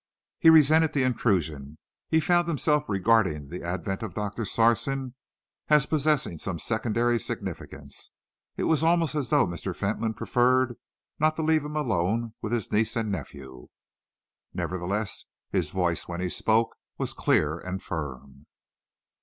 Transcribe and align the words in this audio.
He 0.39 0.49
resented 0.49 0.93
the 0.93 1.03
intrusion. 1.03 1.77
He 2.09 2.19
found 2.19 2.47
himself 2.47 2.89
regarding 2.89 3.49
the 3.49 3.61
advent 3.61 4.01
of 4.01 4.15
Doctor 4.15 4.45
Sarson 4.45 5.13
as 5.67 5.85
possessing 5.85 6.39
some 6.39 6.57
secondary 6.57 7.19
significance. 7.19 8.09
It 8.57 8.63
was 8.63 8.81
almost 8.83 9.13
as 9.13 9.29
though 9.29 9.45
Mr. 9.45 9.75
Fentolin 9.75 10.15
preferred 10.15 10.77
not 11.19 11.35
to 11.35 11.43
leave 11.43 11.63
him 11.63 11.75
alone 11.75 12.33
with 12.41 12.51
his 12.51 12.71
niece 12.71 12.95
and 12.95 13.11
nephew. 13.11 13.67
Nevertheless, 14.55 15.25
his 15.51 15.69
voice, 15.69 16.07
when 16.07 16.19
he 16.19 16.29
spoke, 16.29 16.75
was 16.97 17.13
clear 17.13 17.59
and 17.59 17.79
firm. 17.83 18.47